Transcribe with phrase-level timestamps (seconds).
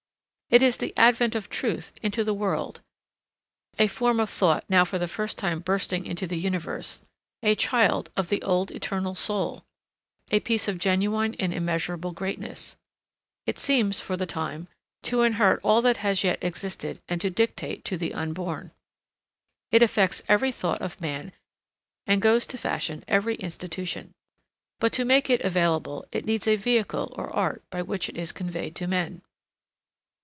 [0.53, 2.81] It is the advent of truth into the world,
[3.79, 7.01] a form of thought now for the first time bursting into the universe,
[7.41, 9.63] a child of the old eternal soul,
[10.29, 12.75] a piece of genuine and immeasurable greatness.
[13.45, 14.67] It seems, for the time,
[15.03, 18.71] to inherit all that has yet existed and to dictate to the unborn.
[19.71, 21.31] It affects every thought of man
[22.05, 24.13] and goes to fashion every institution.
[24.81, 28.33] But to make it available it needs a vehicle or art by which it is
[28.33, 29.21] conveyed to men.